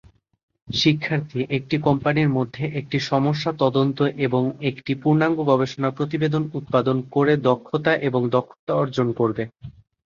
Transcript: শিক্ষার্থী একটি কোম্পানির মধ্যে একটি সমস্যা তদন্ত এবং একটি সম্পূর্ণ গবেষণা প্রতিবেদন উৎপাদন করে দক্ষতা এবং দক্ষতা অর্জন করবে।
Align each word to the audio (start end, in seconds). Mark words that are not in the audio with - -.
শিক্ষার্থী 0.67 1.39
একটি 1.57 1.75
কোম্পানির 1.77 2.29
মধ্যে 2.29 2.63
একটি 2.79 2.97
সমস্যা 3.11 3.51
তদন্ত 3.59 3.97
এবং 4.19 4.41
একটি 4.61 4.91
সম্পূর্ণ 4.93 5.21
গবেষণা 5.43 5.89
প্রতিবেদন 5.91 6.43
উৎপাদন 6.53 6.97
করে 7.11 7.33
দক্ষতা 7.49 7.91
এবং 8.07 8.21
দক্ষতা 8.29 8.73
অর্জন 8.75 9.07
করবে। 9.13 9.43